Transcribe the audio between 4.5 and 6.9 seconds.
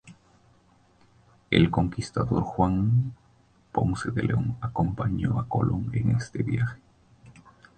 acompañó a Colón en este viaje.